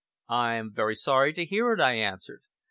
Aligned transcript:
"I 0.29 0.55
am 0.55 0.73
very 0.73 0.95
sorry 0.95 1.31
to 1.33 1.45
hear 1.45 1.71
it," 1.73 1.79
I 1.79 1.93
answered. 1.93 2.45